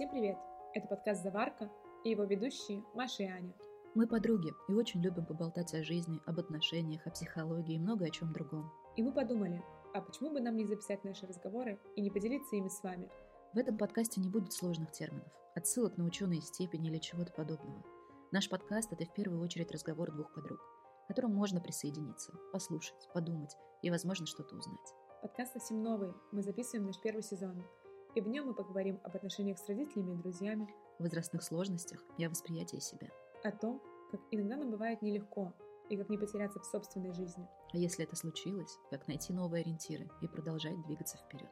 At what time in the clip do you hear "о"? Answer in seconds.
5.74-5.84, 7.06-7.10, 8.06-8.08, 32.24-32.30, 33.44-33.52